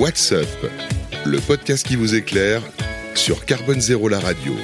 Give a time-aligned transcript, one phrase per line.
[0.00, 0.48] What's Up,
[1.26, 2.62] le podcast qui vous éclaire
[3.14, 4.54] sur Carbone Zéro la radio.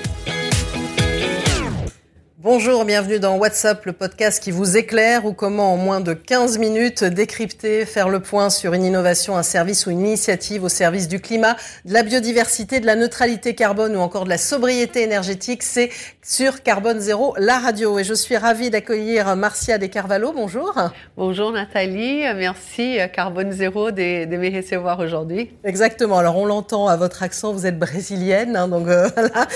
[2.48, 6.58] Bonjour, bienvenue dans WhatsApp, le podcast qui vous éclaire ou comment en moins de 15
[6.58, 11.08] minutes décrypter, faire le point sur une innovation, un service ou une initiative au service
[11.08, 15.64] du climat, de la biodiversité, de la neutralité carbone ou encore de la sobriété énergétique.
[15.64, 15.90] C'est
[16.22, 17.98] sur Carbone Zéro, la radio.
[17.98, 20.32] Et je suis ravie d'accueillir Marcia De Carvalho.
[20.32, 20.72] Bonjour.
[21.16, 25.50] Bonjour Nathalie, merci Carbone Zéro de, de me recevoir aujourd'hui.
[25.64, 26.18] Exactement.
[26.18, 29.49] Alors on l'entend à votre accent, vous êtes brésilienne, hein, donc euh, voilà.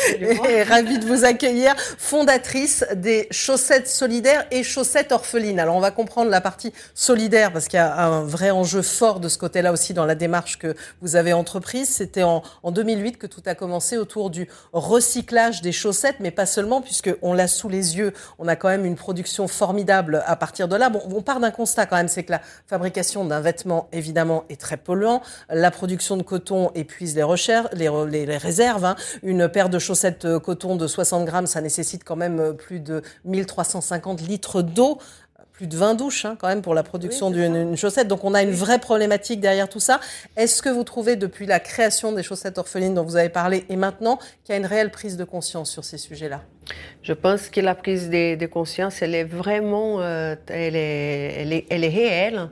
[0.51, 5.61] Et ravie de vous accueillir, fondatrice des chaussettes solidaires et chaussettes orphelines.
[5.61, 9.21] Alors on va comprendre la partie solidaire parce qu'il y a un vrai enjeu fort
[9.21, 11.89] de ce côté-là aussi dans la démarche que vous avez entreprise.
[11.89, 16.47] C'était en, en 2008 que tout a commencé autour du recyclage des chaussettes, mais pas
[16.47, 18.13] seulement puisque on l'a sous les yeux.
[18.39, 20.91] On a quand même une production formidable à partir de là.
[20.91, 24.61] Bon, on part d'un constat quand même, c'est que la fabrication d'un vêtement évidemment est
[24.61, 25.23] très polluant.
[25.49, 28.85] La production de coton épuise les, recherches, les réserves.
[28.85, 28.97] Hein.
[29.23, 32.70] Une paire de chaussettes euh, coton de 60 grammes, ça nécessite quand même euh, plus
[32.71, 34.99] plus de 1350 litres d'eau
[35.51, 38.07] plus de 20 douches hein, quand même pour la production oui, d'une chaussette.
[38.07, 39.99] Donc on a une vraie problématique derrière tout ça.
[40.37, 43.75] Est-ce que vous trouvez depuis la création des chaussettes orphelines dont vous avez parlé et
[43.75, 46.43] maintenant qu'il y a une réelle prise de conscience sur ces sujets-là?
[47.03, 51.53] Je pense que la prise de, de, conscience, elle est vraiment, euh, elle, est, elle,
[51.53, 52.49] est, elle est réelle.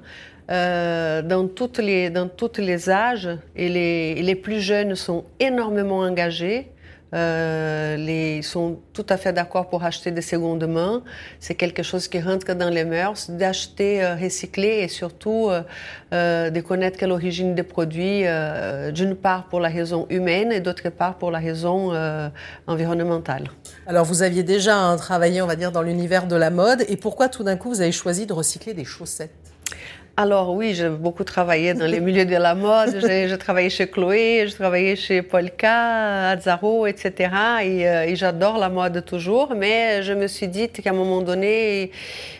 [0.50, 6.00] Euh, dans, toutes les, dans tous les âges et les, les plus jeunes sont énormément
[6.00, 6.72] engagés.
[7.14, 11.03] Euh, les, ils sont tout à fait d'accord pour acheter des secondes mains.
[11.41, 15.62] C'est quelque chose qui rentre dans les mœurs, d'acheter euh, recyclé et surtout euh,
[16.12, 20.61] euh de connaître quelle origine des produits, euh, d'une part pour la raison humaine et
[20.61, 21.92] d'autre part pour la raison
[22.67, 23.51] environnementale.
[23.86, 26.97] Alors vous aviez déjà hein, travaillé, on va dire, dans l'univers de la mode et
[26.97, 29.34] pourquoi tout d'un coup vous avez choisi de recycler des chaussettes?
[30.20, 32.98] Alors oui, j'ai beaucoup travaillé dans les milieux de la mode.
[33.06, 37.12] J'ai travaillé chez Chloé, j'ai travaillé chez Polka, Azzaro, etc.
[37.62, 41.23] Et, euh, et j'adore la mode toujours, mais je me suis dit qu'à un moment
[41.23, 41.92] donné,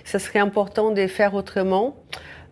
[0.05, 1.95] ce serait important de faire autrement.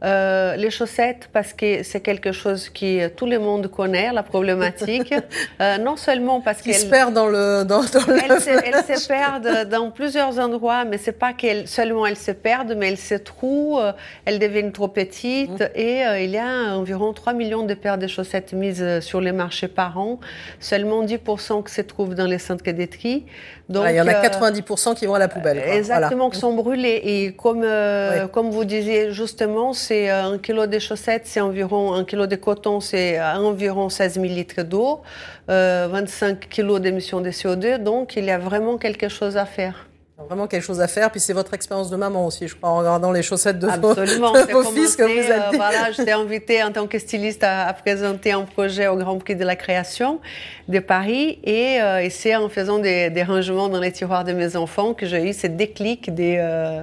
[0.04, 5.14] Euh, les chaussettes, parce que c'est quelque chose qui tout le monde connaît, la problématique.
[5.60, 8.98] euh, non seulement parce qu'elles se perd dans le dans, dans elles, le se, elles
[8.98, 12.98] se perdent dans plusieurs endroits, mais c'est pas qu'elles seulement elles se perdent, mais elles
[12.98, 13.92] se trouent, euh,
[14.26, 15.60] elles deviennent trop petites.
[15.60, 15.68] Mmh.
[15.74, 19.32] Et euh, il y a environ 3 millions de paires de chaussettes mises sur les
[19.32, 20.20] marchés par an.
[20.60, 23.24] Seulement 10% qui se trouvent dans les centres de tri.
[23.70, 25.62] Donc, il y en a 90% qui vont à la poubelle.
[25.62, 25.74] Quoi.
[25.74, 26.34] Exactement, voilà.
[26.34, 27.00] qui sont brûlés.
[27.02, 28.28] Et comme oui.
[28.32, 32.80] comme vous disiez justement, c'est un kilo de chaussettes, c'est environ un kilo de coton,
[32.80, 35.02] c'est environ 16 000 litres d'eau,
[35.48, 37.78] euh, 25 kilos d'émissions de CO2.
[37.78, 39.86] Donc, il y a vraiment quelque chose à faire.
[40.18, 41.10] Vraiment quelque chose à faire.
[41.10, 44.32] Puis c'est votre expérience de maman aussi, je crois, en regardant les chaussettes de Absolument.
[44.34, 45.30] vos, de vos fils que vous êtes.
[45.30, 49.18] Euh, voilà, j'étais invitée en tant que styliste à, à, présenter un projet au Grand
[49.18, 50.20] Prix de la création
[50.68, 51.38] de Paris.
[51.44, 54.94] Et, euh, et c'est en faisant des, des, rangements dans les tiroirs de mes enfants
[54.94, 56.82] que j'ai eu ce déclic de, euh,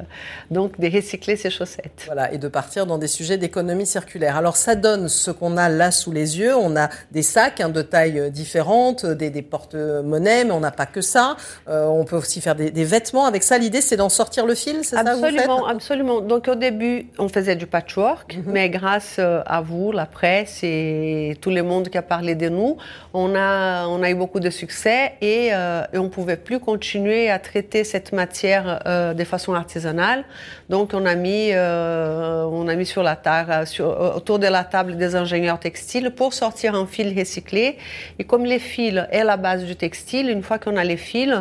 [0.52, 2.04] donc, de recycler ces chaussettes.
[2.06, 4.38] Voilà, et de partir dans des sujets d'économie circulaire.
[4.38, 6.56] Alors ça donne ce qu'on a là sous les yeux.
[6.56, 10.86] On a des sacs hein, de tailles différentes, des, des porte-monnaies, mais on n'a pas
[10.86, 11.36] que ça.
[11.68, 14.56] Euh, on peut aussi faire des, des vêtements avec ça, l'idée, c'est d'en sortir le
[14.56, 16.22] fil, c'est ça Absolument, absolument.
[16.22, 18.52] Donc au début, on faisait du patchwork, mm -hmm.
[18.54, 19.20] mais grâce
[19.58, 22.78] à vous, la presse et tout le monde qui a parlé de nous,
[23.14, 26.60] on a, on a eu beaucoup de succès et, euh, et on ne pouvait plus
[26.60, 30.24] continuer à traiter cette matière euh, de façon artisanale.
[30.70, 34.64] Donc on a mis, euh, on a mis sur la table, sur, autour de la
[34.64, 37.78] table des ingénieurs textiles pour sortir un fil recyclé.
[38.20, 41.34] Et comme les fils est la base du textile, une fois qu'on a les fils,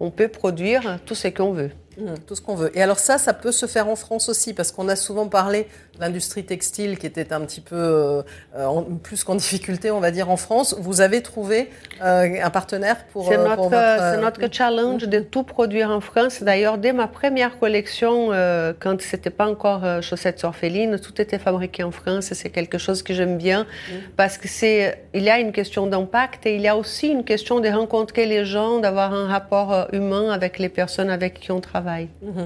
[0.00, 1.70] on peut produire tout ce qu'on veut.
[1.98, 2.76] Mmh, tout ce qu'on veut.
[2.76, 5.66] Et alors ça, ça peut se faire en France aussi, parce qu'on a souvent parlé
[6.00, 8.22] l'industrie textile qui était un petit peu euh,
[8.56, 10.76] en, plus qu'en difficulté, on va dire, en France.
[10.78, 11.70] Vous avez trouvé
[12.02, 13.28] euh, un partenaire pour...
[13.28, 14.20] C'est notre, pour votre...
[14.20, 16.42] notre challenge de tout produire en France.
[16.42, 21.82] D'ailleurs, dès ma première collection, euh, quand c'était pas encore chaussettes orphelines, tout était fabriqué
[21.82, 22.32] en France.
[22.32, 23.94] C'est quelque chose que j'aime bien, mmh.
[24.16, 27.24] parce que c'est, il y a une question d'impact et il y a aussi une
[27.24, 31.60] question de rencontrer les gens, d'avoir un rapport humain avec les personnes avec qui on
[31.60, 32.08] travaille.
[32.22, 32.44] Mmh.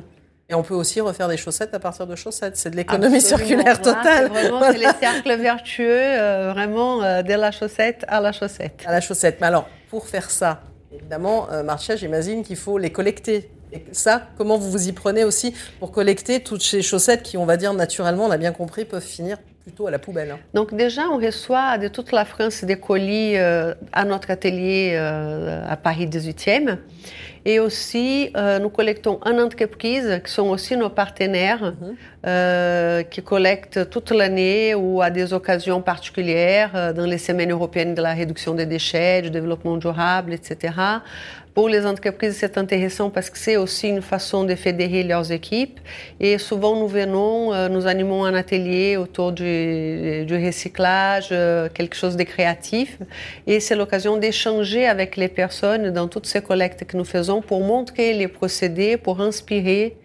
[0.53, 2.59] Et on peut aussi refaire des chaussettes à partir de chaussettes.
[2.59, 4.31] C'est de l'économie circulaire totale.
[4.35, 4.73] C'est voilà.
[4.73, 8.83] les cercles vertueux, euh, vraiment euh, de la chaussette à la chaussette.
[8.85, 9.39] À la chaussette.
[9.41, 10.61] Mais alors, pour faire ça,
[10.95, 13.51] évidemment, euh, Marcia, j'imagine qu'il faut les collecter.
[13.73, 17.47] Et ça, comment vous vous y prenez aussi pour collecter toutes ces chaussettes qui, on
[17.47, 20.33] va dire naturellement, on a bien compris, peuvent finir plutôt à la poubelle.
[20.33, 20.39] Hein.
[20.53, 25.77] Donc déjà, on reçoit de toute la France des colis euh, à notre atelier à
[25.79, 26.77] Paris 18e.
[27.45, 31.97] Et aussi, euh, nous collectons en entreprise, qui sont aussi nos partenaires, mhm.
[32.25, 37.97] Euh, qui collectent toute l'année ou à des occasions particulières, euh, dans les semaines européennes
[37.97, 40.73] de la réduction des déchets, du développement durable, etc.
[41.53, 45.81] Pour les entreprises, c'est intéressant parce que c'est aussi une façon de fédérer leurs équipes.
[46.21, 51.31] Et souvent, nous venons, euh, nous animons un atelier autour du, recyclage,
[51.75, 52.99] quelque chose de créatif.
[53.49, 57.63] Et c'est l'occasion d'échanger avec les personnes dans toutes ces collectes que nous faisons pour
[57.63, 59.97] montrer les procédés, pour inspirer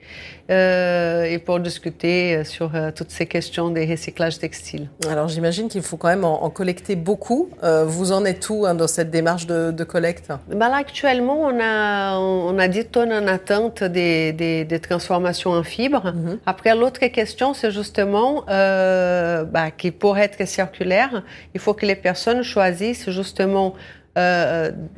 [0.50, 2.06] et pour discuter
[2.44, 4.88] sur euh, toutes ces questions des recyclages textiles.
[5.09, 7.50] Alors j'imagine qu'il faut quand même en, collecter beaucoup.
[7.63, 10.31] Euh, vous en êtes où hein, dans cette démarche de, collecte?
[10.50, 15.63] Ben là, Actuellement, on a, on a 10 tonnes en attente des, des, transformations en
[15.63, 16.13] fibres.
[16.13, 16.39] Mhm.
[16.45, 19.45] Après, l'autre question, c'est justement euh,
[19.77, 21.24] qui pour être circulaire,
[21.54, 23.74] il faut que les personnes choisissent justement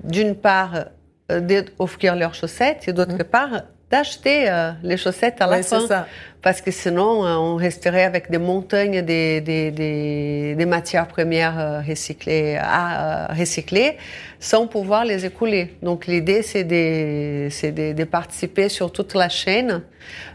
[0.04, 0.86] d'une part
[1.30, 3.24] d'offrir leurs chaussettes et d'autre mhm.
[3.24, 5.88] part d'acheter euh, les chaussettes à la fin.
[5.88, 6.08] Ça.
[6.42, 13.34] Parce que sinon, euh, on resterait avec des montagnes des matières premières euh, recyclées, à
[13.34, 13.98] recycler
[14.40, 15.76] sans pouvoir les écouler.
[15.82, 19.82] Donc l'idée, c'est de, de, de, participer sur toute la chaîne.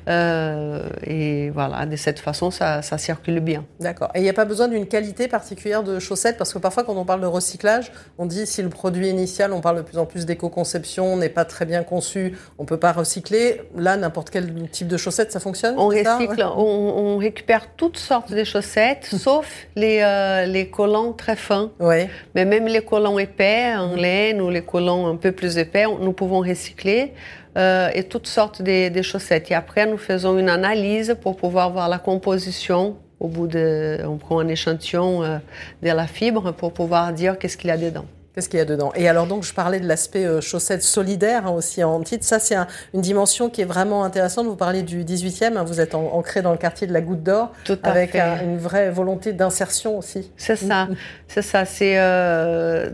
[0.06, 3.65] et voilà, de cette façon, ça, ça circule bien.
[3.81, 4.11] D'accord.
[4.15, 6.37] Et il n'y a pas besoin d'une qualité particulière de chaussettes?
[6.37, 9.62] Parce que parfois, quand on parle de recyclage, on dit si le produit initial, on
[9.62, 12.93] parle de plus en plus d'éco-conception, n'est pas très bien conçu, on ne peut pas
[12.93, 15.77] recycler là, n'importe quel type de chaussettes, ça fonctionne?
[15.79, 21.70] On recycle, on, récupère toutes sortes de chaussettes, sauf les, euh, les collants très fins.
[21.81, 22.11] Ouais.
[22.35, 26.12] Mais même les collants épais, en laine, ou les collants un peu plus épais, nous
[26.12, 27.12] pouvons recycler.
[27.56, 29.50] Euh, et toutes sortes de, chaussettes.
[29.50, 32.97] Et après, nous faisons une analyse pour pouvoir voir la composition.
[33.20, 35.38] Au bout de, on prend un échantillon euh,
[35.82, 38.06] de la fibre pour pouvoir dire qu'est-ce qu'il y a dedans.
[38.35, 38.91] Qu'est-ce qu'il y a dedans?
[38.97, 42.25] Et alors donc, je parlais de l'aspect euh, chaussettes solidaires hein, aussi en titre.
[42.25, 42.57] Ça, c'est
[42.93, 44.47] une dimension qui est vraiment intéressante.
[44.47, 47.53] Vous parlez du 18e, hein, vous êtes ancré dans le quartier de la Goutte d'Or,
[47.85, 50.33] avec une vraie volonté d'insertion aussi.
[50.37, 50.89] C'est ça,
[51.29, 51.65] c'est ça.
[51.65, 52.91] C'est euh,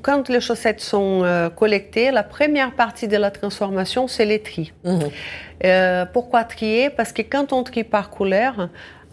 [0.00, 4.72] quand les chaussettes sont euh, collectées, la première partie de la transformation, c'est les tri.
[4.84, 6.06] Mmh.
[6.14, 6.88] pourquoi trier?
[6.88, 8.70] Parce que quand on trie par couleur,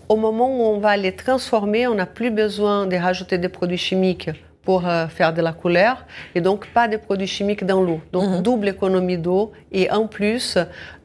[0.07, 3.77] au moment où on va les transformer, on n'a plus besoin de rajouter des produits
[3.77, 4.29] chimiques
[4.63, 6.05] pour euh, faire de la couleur
[6.35, 8.01] et donc pas de produits chimiques dans l'eau.
[8.11, 8.41] Donc mhm.
[8.41, 10.57] double économie d'eau et en plus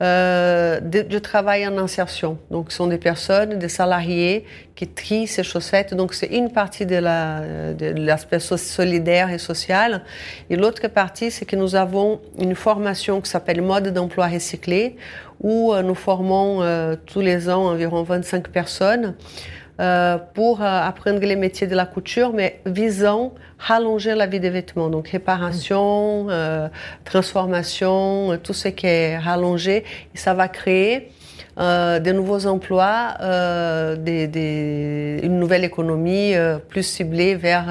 [0.02, 2.38] euh, de, travail en insertion.
[2.50, 4.44] Donc ce sont des personnes, des salariés
[4.76, 5.94] qui trient ces chaussettes.
[5.94, 10.02] Donc c'est une partie de l'aspect solidaire et social.
[10.50, 14.96] Et l'autre partie, c'est que nous avons une formation qui s'appelle mode d'emploi recyclé
[15.40, 19.14] où euh, nous formons euh, tous les ans environ 25 personnes.
[19.80, 24.50] Euh, pour euh, apprendre les métiers de la couture, mais visant rallonger la vie des
[24.50, 24.88] vêtements.
[24.88, 26.66] Donc réparation, euh,
[27.04, 29.84] transformation, tout ce qui est rallongé.
[30.14, 31.12] Ça va créer
[31.60, 33.14] euh, de nouveaux emplois,
[34.04, 36.34] une nouvelle économie
[36.68, 37.66] plus ciblée vers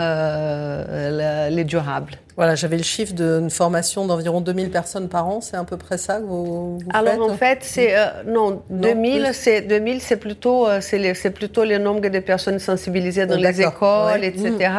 [1.49, 2.13] les durables.
[2.35, 5.97] Voilà, j'avais le chiffre d'une formation d'environ 2000 personnes par an, c'est à peu près
[5.97, 7.95] ça que vous, vous Alors en fait, c'est
[8.27, 13.61] non, 2000 c'est 2000 c'est plutôt c'est plutôt le nombre de personnes sensibilisées dans les
[13.61, 14.69] écoles, etc.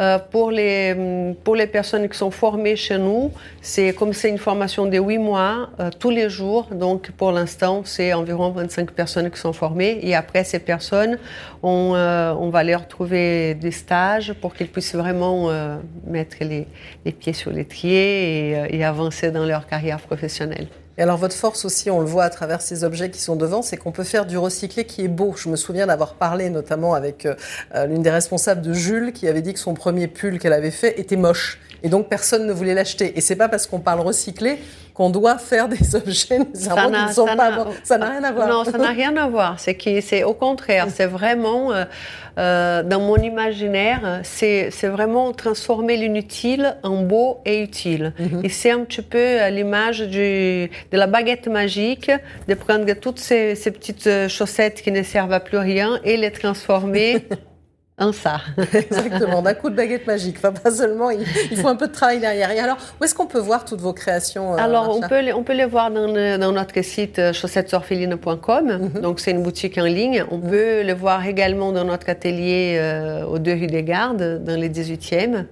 [0.00, 4.30] Euh, pour, les, mm, pour les personnes qui sont formées chez nous, c'est comme c'est
[4.30, 6.68] une formation de 8 mois, euh, tous les jours.
[6.72, 9.98] Donc, pour l'instant, c'est environ 25 personnes qui sont formées.
[10.02, 11.18] Et après, ces personnes,
[11.62, 15.50] on, euh, on va leur trouver des stages pour qu'ils puissent vraiment
[16.06, 16.66] mettre les,
[17.04, 20.68] les, pieds sur les triers et, et avancer dans leur carrière professionnelle.
[21.00, 23.62] Et alors votre force aussi, on le voit à travers ces objets qui sont devant,
[23.62, 25.34] c'est qu'on peut faire du recyclé qui est beau.
[25.34, 29.40] Je me souviens d'avoir parlé notamment avec euh, l'une des responsables de Jules qui avait
[29.40, 31.58] dit que son premier pull qu'elle avait fait était moche.
[31.82, 33.12] Et donc personne ne voulait l'acheter.
[33.16, 34.58] Et c'est pas parce qu'on parle recyclé
[34.94, 37.72] qu'on doit faire des objets nécessairement qui ne sont pas bons.
[37.84, 38.48] Ça n'a rien à voir.
[38.48, 39.58] Non, ça n'a rien à voir.
[39.58, 40.88] C'est qui, c'est au contraire.
[40.92, 41.84] C'est vraiment euh,
[42.38, 48.12] euh, dans mon imaginaire, c'est vraiment transformer l'inutile en beau et utile.
[48.18, 48.40] Mhm.
[48.44, 52.10] Et c'est un petit peu à l'image de la baguette magique,
[52.48, 56.16] de prendre toutes ces, ces petites euh, chaussettes qui ne servent à plus rien et
[56.16, 57.26] les transformer
[58.00, 58.40] un ça.
[58.72, 60.36] Exactement, d'un coup de baguette magique.
[60.38, 61.24] Enfin, pas seulement, il,
[61.56, 62.50] faut un peu de travail derrière.
[62.50, 65.32] Et alors, où est-ce qu'on peut voir toutes vos créations euh, Alors, on peut, les,
[65.32, 68.90] on peut les voir dans, dans notre site euh, chaussettesorpheline.com.
[68.94, 69.00] Mhm.
[69.02, 70.24] Donc, c'est une boutique en ligne.
[70.30, 70.50] On mhm.
[70.50, 74.70] peut les voir également dans notre atelier euh, aux deux rues des Gardes, dans les
[74.70, 75.44] 18e.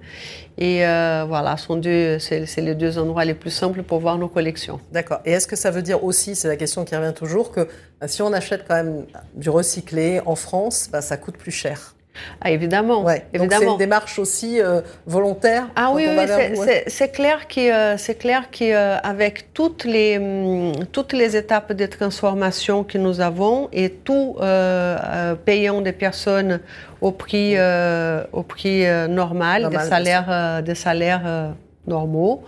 [0.57, 4.81] Et voilà, sont deux, c'est, les deux endroits les plus simples pour voir nos collections.
[4.91, 5.21] D'accord.
[5.23, 7.69] Et est-ce que ça veut dire aussi, c'est la question qui revient toujours, que
[8.07, 11.95] si on achète quand même du recyclé en France, bah, ça coûte plus cher
[12.41, 13.03] Ah, évidemment.
[13.03, 13.25] Ouais.
[13.33, 15.67] C'est une démarche aussi euh, volontaire.
[15.75, 21.73] Ah oui, oui c'est clair que c'est clair qu'avec toutes les hum, toutes les étapes
[21.73, 26.59] de transformation que nous avons et tout euh, euh payant des personnes
[27.01, 27.55] au prix
[28.33, 31.53] au prix normal, normal, des salaires des salaires
[31.87, 32.43] normaux,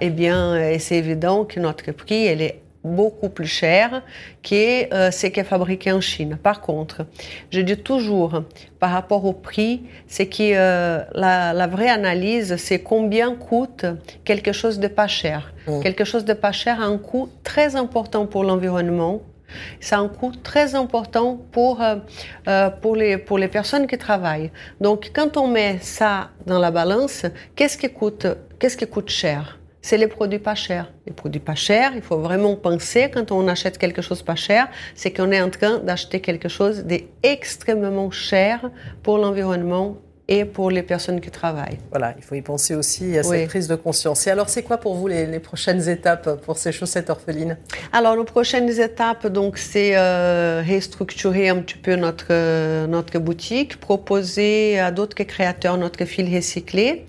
[0.00, 4.02] eh bien c'est évident que notre prix elle est beaucoup plus cher
[4.42, 6.38] que euh, ce qui est fabriqué en Chine.
[6.42, 7.06] Par contre,
[7.50, 8.42] je dis toujours,
[8.78, 13.86] par rapport au prix, c'est que euh, la, vraie analyse, c'est combien coûte
[14.24, 15.52] quelque chose de pas cher.
[15.66, 15.80] Mmh.
[15.80, 19.22] Quelque chose de pas cher a un coût très important pour l'environnement,
[19.90, 24.50] a un coût très important pour, euh, pour, les, pour les personnes qui travaillent.
[24.80, 27.24] Donc, quand on met ça dans la balance,
[27.56, 28.26] qu'est-ce qui coûte,
[28.58, 29.57] qu'est-ce qui coûte cher?
[29.88, 30.92] C'est les produits pas chers.
[31.06, 34.68] Les produits pas chers, il faut vraiment penser quand on achète quelque chose pas cher,
[34.94, 38.70] c'est qu'on est en train d'acheter quelque chose d'extrêmement cher
[39.02, 39.96] pour l'environnement
[40.30, 41.78] et pour les personnes qui travaillent.
[41.88, 44.26] Voilà, il faut y penser aussi à cette prise de conscience.
[44.26, 47.56] Et alors, c'est quoi pour vous les, prochaines étapes pour ces chaussettes orphelines?
[47.90, 54.78] Alors, les prochaines étapes, donc, c'est euh, restructurer un petit peu notre, notre boutique, proposer
[54.78, 57.06] à d'autres créateurs notre fil recyclé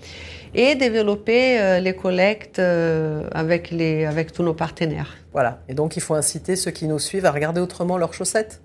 [0.54, 5.16] et développer euh, les collectes euh, avec, les, avec tous nos partenaires.
[5.32, 8.60] Voilà, et donc il faut inciter ceux qui nous suivent à regarder autrement leurs chaussettes?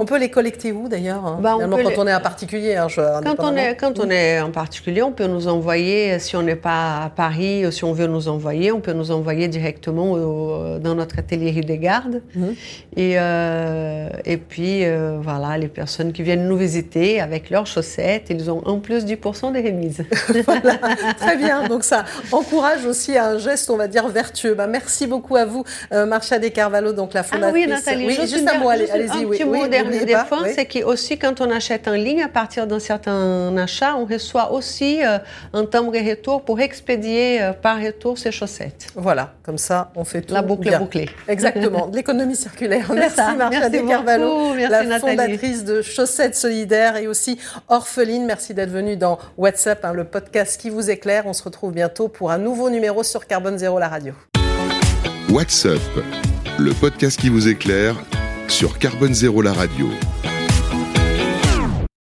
[0.00, 2.76] On peut les collecter où d'ailleurs hein, bah, Quand on est un particulier.
[2.76, 2.88] Hein,
[3.24, 6.56] quand on est, quand on est un particulier, on peut nous envoyer, si on n'est
[6.56, 10.16] pas à Paris, si on veut nous envoyer, on peut nous envoyer directement
[10.78, 12.22] dans notre atelier rue des Gardes.
[12.34, 12.54] Mhm.
[12.96, 18.26] Et, euh, et puis, euh, voilà, les personnes qui viennent nous visiter avec leurs chaussettes,
[18.30, 20.02] ils ont en plus 10% de remise.
[20.46, 20.78] voilà,
[21.16, 21.68] très bien.
[21.68, 24.54] Donc ça encourage aussi un geste, on va dire, vertueux.
[24.54, 27.50] Bah, merci beaucoup à vous, euh, Marcha De Carvalho, donc la fondatrice.
[27.50, 29.24] Ah oui, Nathalie, oui, juste un mot, allez-y.
[29.24, 32.78] Un petit mot dernier défense, c'est qu'aussi quand on achète en ligne, à partir d'un
[32.78, 35.18] certain achat, on reçoit aussi euh,
[35.52, 38.88] un timbre retour pour expédier euh, par retour ses chaussettes.
[38.94, 40.34] Voilà, comme ça, on fait tout.
[40.34, 40.78] La boucle bien.
[40.78, 41.08] bouclée.
[41.28, 42.90] Exactement, de l'économie circulaire.
[42.92, 48.24] Merci Marcia Carvalho, la fondatrice de Chaussettes Solidaires et aussi Orpheline.
[48.24, 51.24] Merci d'être venue dans WhatsApp, hein, le podcast qui vous éclaire.
[51.26, 54.14] On se retrouve bientôt pour un nouveau numéro sur Carbone Zéro, la radio.
[55.30, 55.80] WhatsApp,
[56.58, 57.94] le podcast qui vous éclaire
[58.50, 59.88] sur Carbone Zéro la radio.